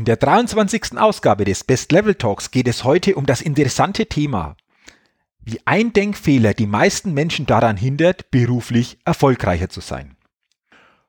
In 0.00 0.06
der 0.06 0.16
23. 0.16 0.96
Ausgabe 0.96 1.44
des 1.44 1.62
Best 1.62 1.92
Level 1.92 2.14
Talks 2.14 2.50
geht 2.50 2.66
es 2.68 2.84
heute 2.84 3.16
um 3.16 3.26
das 3.26 3.42
interessante 3.42 4.06
Thema, 4.06 4.56
wie 5.42 5.60
ein 5.66 5.92
Denkfehler 5.92 6.54
die 6.54 6.66
meisten 6.66 7.12
Menschen 7.12 7.44
daran 7.44 7.76
hindert, 7.76 8.30
beruflich 8.30 8.96
erfolgreicher 9.04 9.68
zu 9.68 9.82
sein. 9.82 10.16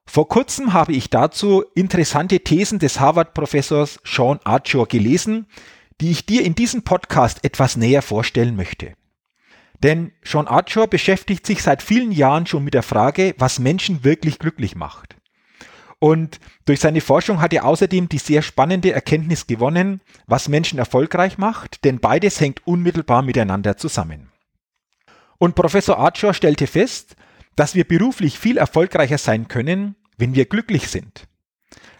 Vor 0.05 0.27
kurzem 0.27 0.73
habe 0.73 0.91
ich 0.91 1.09
dazu 1.09 1.63
interessante 1.73 2.41
Thesen 2.41 2.79
des 2.79 2.99
Harvard-Professors 2.99 4.01
Sean 4.03 4.41
Archer 4.43 4.85
gelesen, 4.87 5.47
die 6.01 6.11
ich 6.11 6.25
dir 6.25 6.43
in 6.43 6.55
diesem 6.55 6.83
Podcast 6.83 7.45
etwas 7.45 7.77
näher 7.77 8.01
vorstellen 8.01 8.57
möchte. 8.57 8.95
Denn 9.81 10.11
Sean 10.21 10.49
Archer 10.49 10.87
beschäftigt 10.87 11.45
sich 11.47 11.63
seit 11.63 11.81
vielen 11.81 12.11
Jahren 12.11 12.45
schon 12.45 12.65
mit 12.65 12.73
der 12.73 12.83
Frage, 12.83 13.35
was 13.37 13.57
Menschen 13.57 14.03
wirklich 14.03 14.37
glücklich 14.37 14.75
macht. 14.75 15.15
Und 16.03 16.39
durch 16.65 16.79
seine 16.79 16.99
Forschung 16.99 17.41
hat 17.41 17.53
er 17.53 17.63
außerdem 17.63 18.09
die 18.09 18.17
sehr 18.17 18.41
spannende 18.41 18.91
Erkenntnis 18.91 19.45
gewonnen, 19.45 20.01
was 20.25 20.49
Menschen 20.49 20.79
erfolgreich 20.79 21.37
macht, 21.37 21.85
denn 21.85 21.99
beides 21.99 22.41
hängt 22.41 22.65
unmittelbar 22.65 23.21
miteinander 23.21 23.77
zusammen. 23.77 24.31
Und 25.37 25.53
Professor 25.53 25.99
Archer 25.99 26.33
stellte 26.33 26.65
fest, 26.65 27.15
dass 27.55 27.75
wir 27.75 27.87
beruflich 27.87 28.39
viel 28.39 28.57
erfolgreicher 28.57 29.19
sein 29.19 29.47
können, 29.47 29.95
wenn 30.17 30.33
wir 30.33 30.45
glücklich 30.45 30.87
sind. 30.87 31.27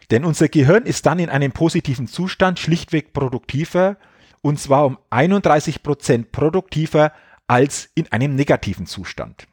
Denn 0.10 0.26
unser 0.26 0.48
Gehirn 0.48 0.88
ist 0.88 1.06
dann 1.06 1.20
in 1.20 1.30
einem 1.30 1.52
positiven 1.52 2.08
Zustand 2.08 2.58
schlichtweg 2.58 3.14
produktiver, 3.14 3.98
und 4.42 4.60
zwar 4.60 4.88
um 4.88 4.98
31 5.12 5.84
Prozent 5.84 6.32
produktiver 6.32 7.14
als 7.46 7.88
in 7.94 8.12
einem 8.12 8.34
negativen 8.34 8.88
Zustand. 8.88 9.48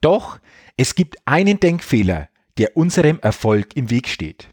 Doch 0.00 0.38
es 0.78 0.94
gibt 0.94 1.18
einen 1.26 1.60
Denkfehler, 1.60 2.30
der 2.58 2.76
unserem 2.76 3.18
Erfolg 3.20 3.76
im 3.76 3.90
Weg 3.90 4.08
steht. 4.08 4.48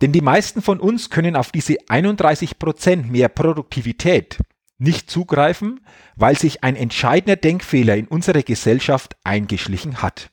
Denn 0.00 0.12
die 0.12 0.20
meisten 0.20 0.62
von 0.62 0.80
uns 0.80 1.10
können 1.10 1.36
auf 1.36 1.50
diese 1.50 1.74
31% 1.88 3.06
mehr 3.06 3.28
Produktivität 3.28 4.38
nicht 4.78 5.10
zugreifen, 5.10 5.80
weil 6.14 6.38
sich 6.38 6.62
ein 6.62 6.76
entscheidender 6.76 7.36
Denkfehler 7.36 7.96
in 7.96 8.06
unserer 8.06 8.42
Gesellschaft 8.42 9.16
eingeschlichen 9.24 10.02
hat. 10.02 10.30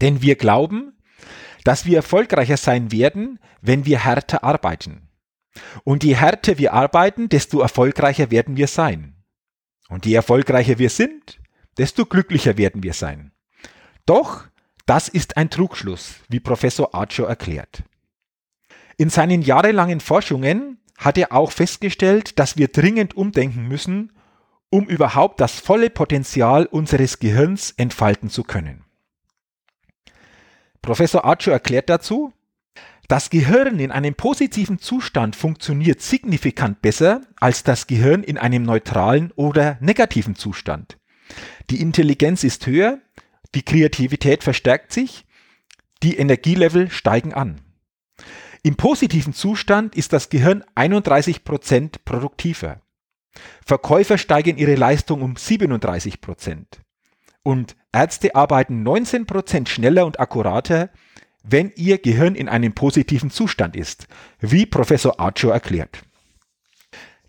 Denn 0.00 0.20
wir 0.20 0.36
glauben, 0.36 0.98
dass 1.64 1.86
wir 1.86 1.96
erfolgreicher 1.96 2.58
sein 2.58 2.92
werden, 2.92 3.38
wenn 3.62 3.86
wir 3.86 4.04
härter 4.04 4.44
arbeiten. 4.44 5.08
Und 5.84 6.04
je 6.04 6.14
härter 6.14 6.58
wir 6.58 6.74
arbeiten, 6.74 7.30
desto 7.30 7.60
erfolgreicher 7.60 8.30
werden 8.30 8.58
wir 8.58 8.68
sein. 8.68 9.24
Und 9.88 10.04
je 10.04 10.14
erfolgreicher 10.14 10.78
wir 10.78 10.90
sind, 10.90 11.40
desto 11.78 12.04
glücklicher 12.04 12.58
werden 12.58 12.82
wir 12.82 12.92
sein. 12.92 13.32
Doch 14.04 14.44
das 14.86 15.08
ist 15.08 15.36
ein 15.36 15.50
Trugschluss, 15.50 16.14
wie 16.28 16.40
Professor 16.40 16.94
Archer 16.94 17.26
erklärt. 17.26 17.82
In 18.96 19.10
seinen 19.10 19.42
jahrelangen 19.42 20.00
Forschungen 20.00 20.78
hat 20.96 21.18
er 21.18 21.32
auch 21.32 21.52
festgestellt, 21.52 22.38
dass 22.38 22.56
wir 22.56 22.68
dringend 22.68 23.16
umdenken 23.16 23.68
müssen, 23.68 24.12
um 24.70 24.86
überhaupt 24.86 25.40
das 25.40 25.60
volle 25.60 25.90
Potenzial 25.90 26.66
unseres 26.66 27.18
Gehirns 27.18 27.72
entfalten 27.72 28.30
zu 28.30 28.42
können. 28.42 28.84
Professor 30.82 31.24
Archer 31.24 31.52
erklärt 31.52 31.90
dazu, 31.90 32.32
das 33.08 33.30
Gehirn 33.30 33.78
in 33.78 33.92
einem 33.92 34.14
positiven 34.14 34.78
Zustand 34.78 35.36
funktioniert 35.36 36.00
signifikant 36.00 36.82
besser 36.82 37.20
als 37.38 37.62
das 37.62 37.86
Gehirn 37.86 38.24
in 38.24 38.38
einem 38.38 38.62
neutralen 38.64 39.32
oder 39.36 39.78
negativen 39.80 40.34
Zustand. 40.34 40.98
Die 41.70 41.80
Intelligenz 41.80 42.42
ist 42.42 42.66
höher, 42.66 42.98
die 43.54 43.62
Kreativität 43.62 44.42
verstärkt 44.42 44.92
sich, 44.92 45.26
die 46.02 46.16
Energielevel 46.16 46.90
steigen 46.90 47.32
an. 47.32 47.60
Im 48.62 48.76
positiven 48.76 49.32
Zustand 49.32 49.94
ist 49.94 50.12
das 50.12 50.28
Gehirn 50.28 50.64
31 50.74 51.44
Prozent 51.44 52.04
produktiver. 52.04 52.80
Verkäufer 53.64 54.18
steigern 54.18 54.56
ihre 54.56 54.74
Leistung 54.74 55.22
um 55.22 55.34
37%. 55.34 56.20
Prozent. 56.20 56.80
Und 57.42 57.76
Ärzte 57.92 58.34
arbeiten 58.34 58.82
19 58.82 59.26
Prozent 59.26 59.68
schneller 59.68 60.04
und 60.04 60.18
akkurater, 60.18 60.90
wenn 61.44 61.72
ihr 61.76 61.98
Gehirn 61.98 62.34
in 62.34 62.48
einem 62.48 62.74
positiven 62.74 63.30
Zustand 63.30 63.76
ist, 63.76 64.08
wie 64.40 64.66
Professor 64.66 65.20
Archer 65.20 65.52
erklärt. 65.52 66.02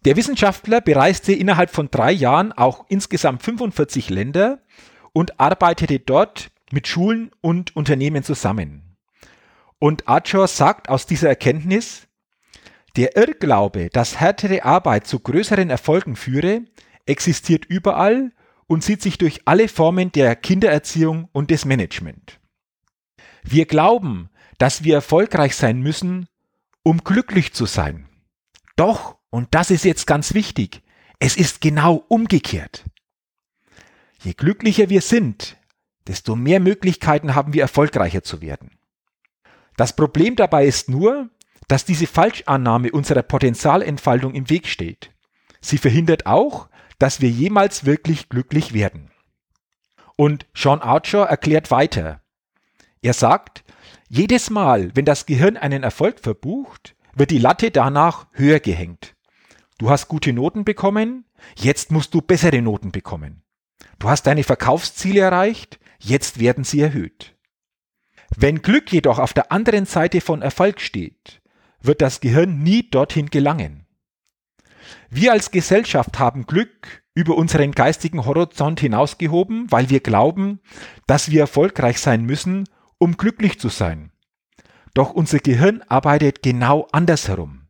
Der 0.05 0.16
Wissenschaftler 0.16 0.81
bereiste 0.81 1.34
innerhalb 1.34 1.69
von 1.69 1.91
drei 1.91 2.11
Jahren 2.11 2.51
auch 2.51 2.85
insgesamt 2.89 3.44
45 3.44 4.09
Länder 4.09 4.59
und 5.17 5.39
arbeitete 5.39 5.97
dort 5.97 6.51
mit 6.72 6.88
Schulen 6.88 7.31
und 7.41 7.75
Unternehmen 7.75 8.22
zusammen. 8.22 8.95
Und 9.79 10.07
Archer 10.07 10.45
sagt 10.45 10.89
aus 10.89 11.07
dieser 11.07 11.28
Erkenntnis, 11.28 12.07
der 12.97 13.17
Irrglaube, 13.17 13.89
dass 13.89 14.19
härtere 14.19 14.63
Arbeit 14.63 15.07
zu 15.07 15.19
größeren 15.19 15.72
Erfolgen 15.72 16.16
führe, 16.16 16.66
existiert 17.07 17.66
überall 17.66 18.31
und 18.67 18.83
zieht 18.83 19.01
sich 19.01 19.17
durch 19.17 19.41
alle 19.45 19.67
Formen 19.69 20.11
der 20.11 20.35
Kindererziehung 20.35 21.29
und 21.31 21.49
des 21.49 21.66
Management. 21.66 22.39
Wir 23.41 23.66
glauben, 23.66 24.29
dass 24.59 24.84
wir 24.84 24.94
erfolgreich 24.94 25.55
sein 25.55 25.79
müssen, 25.79 26.28
um 26.84 27.03
glücklich 27.03 27.53
zu 27.53 27.66
sein. 27.66 28.07
Doch, 28.75 29.17
und 29.31 29.47
das 29.55 29.72
ist 29.72 29.84
jetzt 29.84 30.05
ganz 30.05 30.35
wichtig, 30.35 30.84
es 31.17 31.35
ist 31.38 31.59
genau 31.59 32.05
umgekehrt. 32.07 32.85
Je 34.28 34.34
glücklicher 34.34 34.90
wir 34.90 35.00
sind, 35.00 35.56
desto 36.06 36.36
mehr 36.36 36.60
Möglichkeiten 36.60 37.34
haben 37.34 37.54
wir 37.54 37.62
erfolgreicher 37.62 38.24
zu 38.24 38.42
werden. 38.42 38.78
Das 39.78 39.96
Problem 39.96 40.36
dabei 40.36 40.66
ist 40.66 40.90
nur, 40.90 41.30
dass 41.70 41.86
diese 41.86 42.08
Falschannahme 42.08 42.92
unserer 42.92 43.22
Potenzialentfaltung 43.22 44.34
im 44.34 44.50
Weg 44.50 44.68
steht. 44.68 45.12
Sie 45.62 45.78
verhindert 45.78 46.26
auch, 46.26 46.68
dass 47.00 47.22
wir 47.22 47.30
jemals 47.30 47.86
wirklich 47.86 48.28
glücklich 48.28 48.74
werden. 48.74 49.12
Und 50.18 50.46
Sean 50.54 50.82
Archer 50.82 51.24
erklärt 51.24 51.72
weiter. 51.72 52.20
Er 53.02 53.14
sagt, 53.14 53.64
jedes 54.09 54.50
Mal, 54.50 54.94
wenn 54.94 55.06
das 55.06 55.26
Gehirn 55.26 55.56
einen 55.56 55.84
Erfolg 55.84 56.20
verbucht, 56.20 56.98
wird 57.16 57.32
die 57.32 57.40
Latte 57.40 57.72
danach 57.72 58.28
höher 58.34 58.59
gehängt. 58.59 59.16
Du 59.78 59.90
hast 59.90 60.09
gute 60.09 60.34
Noten 60.34 60.66
bekommen, 60.66 61.24
jetzt 61.56 61.92
musst 61.94 62.14
du 62.14 62.20
bessere 62.20 62.62
Noten 62.62 62.92
bekommen. 62.92 63.47
Du 64.00 64.10
hast 64.10 64.24
deine 64.24 64.44
Verkaufsziele 64.44 65.22
erreicht, 65.22 65.80
jetzt 66.00 66.40
werden 66.40 66.64
sie 66.64 66.82
erhöht. 66.82 67.36
Wenn 68.36 68.62
Glück 68.62 68.92
jedoch 68.92 69.20
auf 69.20 69.34
der 69.34 69.52
anderen 69.52 69.86
Seite 69.86 70.22
von 70.22 70.42
Erfolg 70.42 70.82
steht, 70.82 71.42
wird 71.82 72.02
das 72.02 72.20
Gehirn 72.20 72.62
nie 72.62 72.90
dorthin 72.90 73.30
gelangen. 73.30 73.86
Wir 75.10 75.32
als 75.32 75.52
Gesellschaft 75.52 76.20
haben 76.20 76.46
Glück 76.46 77.04
über 77.14 77.36
unseren 77.36 77.72
geistigen 77.72 78.26
Horizont 78.26 78.80
hinausgehoben, 78.80 79.72
weil 79.72 79.90
wir 79.90 80.02
glauben, 80.02 80.59
dass 81.08 81.32
wir 81.32 81.41
erfolgreich 81.41 82.00
sein 82.00 82.23
müssen, 82.23 82.70
um 83.00 83.18
glücklich 83.18 83.59
zu 83.59 83.70
sein. 83.70 84.12
Doch 84.94 85.12
unser 85.12 85.40
Gehirn 85.40 85.82
arbeitet 85.88 86.44
genau 86.44 86.88
andersherum. 86.91 87.68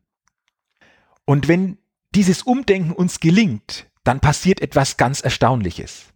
Und 1.24 1.48
wenn 1.48 1.78
dieses 2.14 2.42
Umdenken 2.42 2.92
uns 2.92 3.20
gelingt, 3.20 3.87
dann 4.08 4.20
passiert 4.20 4.62
etwas 4.62 4.96
ganz 4.96 5.20
Erstaunliches. 5.20 6.06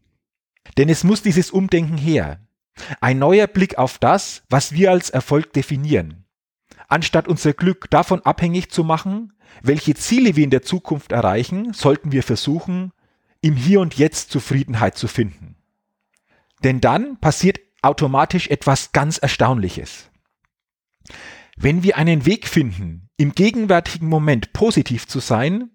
Denn 0.79 0.89
es 0.89 1.05
muss 1.05 1.21
dieses 1.21 1.51
Umdenken 1.51 1.99
her. 1.99 2.41
Ein 3.03 3.19
neuer 3.19 3.47
Blick 3.47 3.77
auf 3.77 3.99
das, 3.99 4.45
was 4.49 4.73
wir 4.73 4.91
als 4.91 5.11
Erfolg 5.11 5.53
definieren. 5.53 6.25
Anstatt 6.89 7.29
unser 7.29 7.53
Glück 7.53 7.91
davon 7.91 8.23
abhängig 8.23 8.71
zu 8.71 8.83
machen, 8.83 9.35
welche 9.61 9.95
Ziele 9.95 10.37
wir 10.37 10.45
in 10.45 10.49
der 10.49 10.63
Zukunft 10.63 11.13
erreichen, 11.13 11.75
sollten 11.75 12.13
wir 12.13 12.23
versuchen, 12.23 12.93
im 13.43 13.57
Hier 13.57 13.81
und 13.81 13.95
Jetzt 13.99 14.31
Zufriedenheit 14.31 14.97
zu 14.97 15.07
finden. 15.07 15.57
Denn 16.65 16.81
dann 16.81 17.19
passiert 17.19 17.61
automatisch 17.83 18.49
etwas 18.49 18.93
ganz 18.93 19.19
Erstaunliches. 19.19 20.09
Wenn 21.59 21.83
wir 21.83 21.99
einen 21.99 22.25
Weg 22.25 22.49
finden, 22.49 23.11
im 23.19 23.35
gegenwärtigen 23.35 24.09
Moment 24.09 24.55
positiv 24.55 25.07
zu 25.07 25.21
sein, 25.21 25.69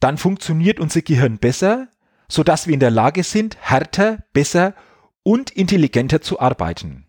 dann 0.00 0.18
funktioniert 0.18 0.80
unser 0.80 1.02
Gehirn 1.02 1.38
besser, 1.38 1.88
sodass 2.28 2.66
wir 2.66 2.74
in 2.74 2.80
der 2.80 2.90
Lage 2.90 3.22
sind, 3.22 3.56
härter, 3.60 4.18
besser 4.32 4.74
und 5.22 5.50
intelligenter 5.50 6.20
zu 6.20 6.40
arbeiten. 6.40 7.06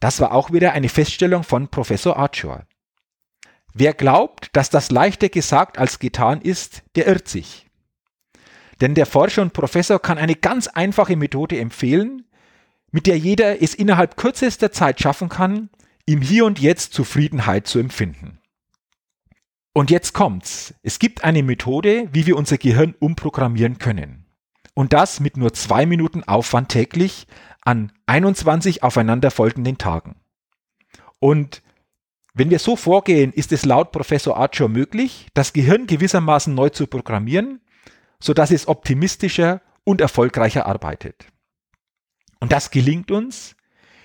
Das 0.00 0.20
war 0.20 0.32
auch 0.32 0.52
wieder 0.52 0.72
eine 0.72 0.88
Feststellung 0.88 1.42
von 1.42 1.68
Professor 1.68 2.16
Archer. 2.16 2.66
Wer 3.72 3.94
glaubt, 3.94 4.50
dass 4.54 4.70
das 4.70 4.90
leichter 4.90 5.28
gesagt 5.28 5.78
als 5.78 5.98
getan 5.98 6.40
ist, 6.40 6.82
der 6.96 7.06
irrt 7.06 7.28
sich. 7.28 7.66
Denn 8.80 8.94
der 8.94 9.06
Forscher 9.06 9.42
und 9.42 9.52
Professor 9.52 10.00
kann 10.00 10.18
eine 10.18 10.34
ganz 10.34 10.66
einfache 10.66 11.16
Methode 11.16 11.58
empfehlen, 11.58 12.24
mit 12.90 13.06
der 13.06 13.18
jeder 13.18 13.62
es 13.62 13.74
innerhalb 13.74 14.16
kürzester 14.16 14.72
Zeit 14.72 15.00
schaffen 15.00 15.28
kann, 15.28 15.70
im 16.06 16.20
Hier 16.20 16.44
und 16.44 16.58
Jetzt 16.58 16.92
Zufriedenheit 16.92 17.66
zu 17.66 17.78
empfinden. 17.78 18.38
Und 19.76 19.90
jetzt 19.90 20.14
kommt's. 20.14 20.72
Es 20.82 20.98
gibt 20.98 21.22
eine 21.22 21.42
Methode, 21.42 22.08
wie 22.10 22.24
wir 22.24 22.38
unser 22.38 22.56
Gehirn 22.56 22.94
umprogrammieren 22.98 23.76
können. 23.76 24.24
Und 24.72 24.94
das 24.94 25.20
mit 25.20 25.36
nur 25.36 25.52
zwei 25.52 25.84
Minuten 25.84 26.24
Aufwand 26.24 26.70
täglich 26.70 27.26
an 27.60 27.92
21 28.06 28.82
aufeinanderfolgenden 28.82 29.76
Tagen. 29.76 30.16
Und 31.18 31.60
wenn 32.32 32.48
wir 32.48 32.58
so 32.58 32.74
vorgehen, 32.74 33.34
ist 33.34 33.52
es 33.52 33.66
laut 33.66 33.92
Professor 33.92 34.38
Archer 34.38 34.68
möglich, 34.68 35.26
das 35.34 35.52
Gehirn 35.52 35.86
gewissermaßen 35.86 36.54
neu 36.54 36.70
zu 36.70 36.86
programmieren, 36.86 37.60
sodass 38.18 38.52
es 38.52 38.68
optimistischer 38.68 39.60
und 39.84 40.00
erfolgreicher 40.00 40.64
arbeitet. 40.64 41.26
Und 42.40 42.50
das 42.50 42.70
gelingt 42.70 43.10
uns, 43.10 43.56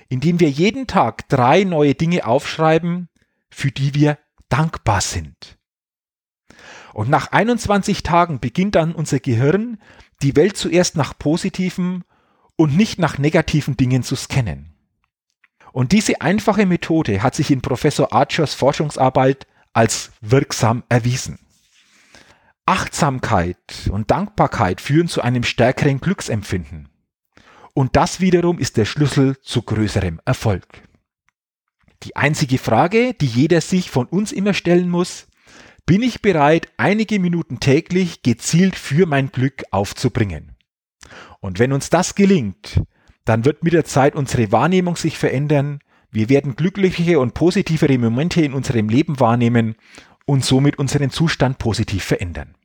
indem 0.09 0.41
wir 0.41 0.50
jeden 0.50 0.88
Tag 0.88 1.29
drei 1.29 1.63
neue 1.63 1.95
Dinge 1.95 2.27
aufschreiben, 2.27 3.07
für 3.50 3.71
die 3.71 3.94
wir 3.94 4.17
dankbar 4.50 5.00
sind. 5.00 5.60
Und 6.94 7.09
nach 7.09 7.31
21 7.31 8.03
Tagen 8.03 8.39
beginnt 8.39 8.75
dann 8.75 8.94
unser 8.94 9.19
Gehirn, 9.19 9.80
die 10.21 10.36
Welt 10.36 10.57
zuerst 10.57 10.95
nach 10.95 11.18
positiven 11.18 12.03
und 12.56 12.75
nicht 12.75 13.00
nach 13.00 13.18
negativen 13.18 13.77
Dingen 13.77 14.03
zu 14.03 14.15
scannen. 14.15 14.74
Und 15.71 15.94
diese 15.94 16.21
einfache 16.21 16.65
Methode 16.65 17.24
hat 17.24 17.36
sich 17.36 17.50
in 17.50 17.62
Professor 17.62 18.12
Archers 18.12 18.53
Forschungsarbeit 18.53 19.48
als 19.74 20.12
wirksam 20.19 20.83
erwiesen. 20.89 21.39
Achtsamkeit 22.65 23.89
und 23.89 24.12
Dankbarkeit 24.12 24.81
führen 24.81 25.07
zu 25.07 25.21
einem 25.21 25.44
stärkeren 25.44 26.00
Glücksempfinden. 26.00 26.89
Und 27.74 27.95
das 27.95 28.19
wiederum 28.19 28.59
ist 28.59 28.77
der 28.77 28.86
Schlüssel 28.86 29.38
zu 29.42 29.62
größerem 29.62 30.19
Erfolg. 30.25 30.83
Die 32.03 32.15
einzige 32.15 32.57
Frage, 32.57 33.13
die 33.13 33.27
jeder 33.27 33.62
sich 33.62 33.89
von 33.89 34.07
uns 34.07 34.31
immer 34.31 34.53
stellen 34.53 34.89
muss, 34.89 35.27
bin 35.85 36.01
ich 36.03 36.21
bereit, 36.21 36.67
einige 36.77 37.19
Minuten 37.19 37.59
täglich 37.59 38.23
gezielt 38.23 38.75
für 38.75 39.05
mein 39.05 39.31
Glück 39.31 39.63
aufzubringen. 39.71 40.55
Und 41.39 41.59
wenn 41.59 41.73
uns 41.73 41.89
das 41.89 42.15
gelingt, 42.15 42.81
dann 43.25 43.45
wird 43.45 43.63
mit 43.63 43.73
der 43.73 43.85
Zeit 43.85 44.15
unsere 44.15 44.51
Wahrnehmung 44.51 44.95
sich 44.95 45.17
verändern, 45.17 45.79
wir 46.11 46.27
werden 46.27 46.57
glücklichere 46.57 47.19
und 47.19 47.33
positivere 47.33 47.97
Momente 47.97 48.41
in 48.41 48.53
unserem 48.53 48.89
Leben 48.89 49.19
wahrnehmen 49.19 49.75
und 50.25 50.43
somit 50.43 50.77
unseren 50.77 51.09
Zustand 51.09 51.57
positiv 51.57 52.03
verändern. 52.03 52.55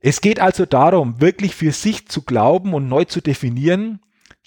Es 0.00 0.20
geht 0.20 0.40
also 0.40 0.64
darum, 0.64 1.20
wirklich 1.20 1.54
für 1.54 1.72
sich 1.72 2.08
zu 2.08 2.22
glauben 2.22 2.72
und 2.72 2.88
neu 2.88 3.04
zu 3.04 3.20
definieren, 3.20 4.00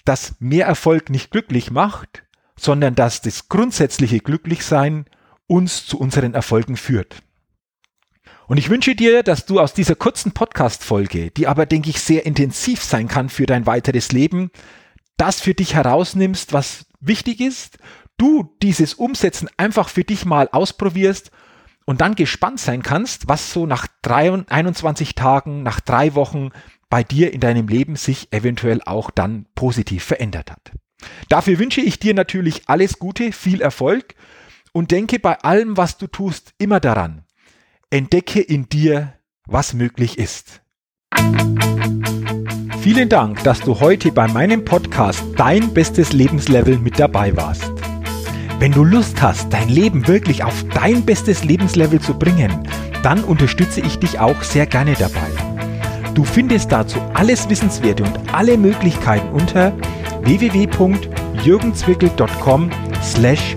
dass 0.04 0.36
mehr 0.40 0.66
Erfolg 0.66 1.10
nicht 1.10 1.30
glücklich 1.30 1.70
macht, 1.70 2.24
sondern 2.56 2.94
dass 2.94 3.20
das 3.20 3.48
grundsätzliche 3.48 4.20
Glücklichsein 4.20 5.06
uns 5.46 5.86
zu 5.86 5.98
unseren 5.98 6.34
Erfolgen 6.34 6.76
führt. 6.76 7.22
Und 8.46 8.58
ich 8.58 8.68
wünsche 8.68 8.94
dir, 8.94 9.22
dass 9.22 9.46
du 9.46 9.60
aus 9.60 9.72
dieser 9.72 9.94
kurzen 9.94 10.32
Podcast-Folge, 10.32 11.30
die 11.30 11.46
aber, 11.46 11.66
denke 11.66 11.90
ich, 11.90 12.00
sehr 12.00 12.26
intensiv 12.26 12.82
sein 12.82 13.08
kann 13.08 13.28
für 13.28 13.46
dein 13.46 13.66
weiteres 13.66 14.12
Leben, 14.12 14.50
das 15.16 15.40
für 15.40 15.54
dich 15.54 15.74
herausnimmst, 15.74 16.52
was 16.52 16.86
wichtig 17.00 17.40
ist, 17.40 17.78
du 18.18 18.54
dieses 18.62 18.94
Umsetzen 18.94 19.48
einfach 19.56 19.88
für 19.88 20.04
dich 20.04 20.24
mal 20.24 20.48
ausprobierst 20.50 21.30
und 21.84 22.00
dann 22.00 22.14
gespannt 22.14 22.60
sein 22.60 22.82
kannst, 22.82 23.28
was 23.28 23.52
so 23.52 23.66
nach 23.66 23.86
21 24.02 25.14
Tagen, 25.14 25.62
nach 25.62 25.80
drei 25.80 26.14
Wochen 26.14 26.50
bei 26.90 27.02
dir 27.02 27.32
in 27.32 27.40
deinem 27.40 27.68
Leben 27.68 27.96
sich 27.96 28.32
eventuell 28.32 28.82
auch 28.84 29.10
dann 29.10 29.46
positiv 29.54 30.04
verändert 30.04 30.50
hat. 30.50 30.72
Dafür 31.28 31.58
wünsche 31.58 31.80
ich 31.80 31.98
dir 31.98 32.14
natürlich 32.14 32.68
alles 32.68 32.98
Gute, 32.98 33.32
viel 33.32 33.60
Erfolg 33.60 34.14
und 34.72 34.90
denke 34.90 35.18
bei 35.18 35.38
allem, 35.40 35.76
was 35.76 35.98
du 35.98 36.06
tust, 36.06 36.54
immer 36.58 36.80
daran. 36.80 37.24
Entdecke 37.90 38.40
in 38.40 38.68
dir, 38.68 39.14
was 39.46 39.74
möglich 39.74 40.18
ist. 40.18 40.62
Vielen 42.80 43.08
Dank, 43.08 43.42
dass 43.44 43.60
du 43.60 43.78
heute 43.80 44.10
bei 44.10 44.26
meinem 44.26 44.64
Podcast 44.64 45.22
Dein 45.36 45.72
bestes 45.72 46.12
Lebenslevel 46.12 46.78
mit 46.78 46.98
dabei 46.98 47.36
warst. 47.36 47.70
Wenn 48.58 48.72
du 48.72 48.82
Lust 48.82 49.22
hast, 49.22 49.52
dein 49.52 49.68
Leben 49.68 50.08
wirklich 50.08 50.42
auf 50.42 50.64
dein 50.74 51.04
bestes 51.04 51.44
Lebenslevel 51.44 52.00
zu 52.00 52.18
bringen, 52.18 52.66
dann 53.02 53.22
unterstütze 53.24 53.80
ich 53.80 53.98
dich 53.98 54.20
auch 54.20 54.42
sehr 54.42 54.66
gerne 54.66 54.94
dabei. 54.94 55.30
Du 56.14 56.24
findest 56.24 56.72
dazu 56.72 56.98
alles 57.14 57.48
Wissenswerte 57.48 58.04
und 58.04 58.34
alle 58.34 58.58
Möglichkeiten 58.58 59.30
unter 59.30 59.72
www.jürgenzwickel.com 60.22 62.70
slash 63.02 63.56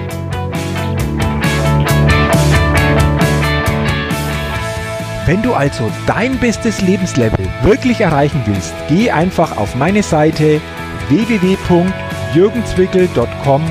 Wenn 5.31 5.41
du 5.41 5.53
also 5.53 5.89
dein 6.07 6.37
bestes 6.39 6.81
Lebenslevel 6.81 7.47
wirklich 7.61 8.01
erreichen 8.01 8.41
willst, 8.47 8.73
geh 8.89 9.11
einfach 9.11 9.55
auf 9.55 9.75
meine 9.75 10.03
Seite 10.03 10.59
www.jürgenzwickel.com 11.07 13.61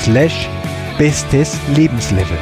slash 0.00 0.48
bestes 0.96 1.58
Lebenslevel. 1.74 2.38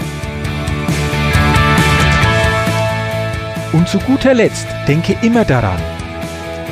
Und 3.72 3.88
zu 3.88 3.98
guter 4.00 4.34
Letzt 4.34 4.66
denke 4.86 5.16
immer 5.22 5.46
daran, 5.46 5.80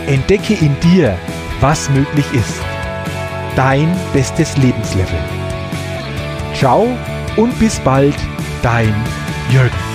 entdecke 0.07 0.53
in 0.53 0.79
dir, 0.81 1.17
was 1.63 1.89
möglich 1.89 2.27
ist. 2.35 2.61
Dein 3.57 3.91
bestes 4.13 4.59
Lebenslevel. 4.59 5.19
Ciao 6.53 6.87
und 7.39 7.59
bis 7.59 7.81
bald, 7.81 8.17
dein 8.61 8.95
Jürgen. 9.51 9.94